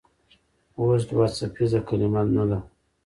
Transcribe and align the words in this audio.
اوس 0.79 1.01
دوه 1.09 1.27
څپیزه 1.37 1.79
کلمه 1.87 2.21
نه 2.35 2.43
ده. 2.49 2.59